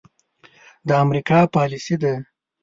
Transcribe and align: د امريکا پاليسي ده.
د 0.87 0.89
امريکا 1.03 1.39
پاليسي 1.55 1.95
ده. 2.01 2.13